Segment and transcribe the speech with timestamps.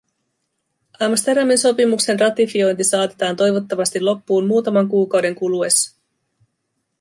[0.99, 5.97] Amsterdamin sopimuksen ratifiointi saatetaan toivottavasti loppuun muutaman kuukauden kuluessa.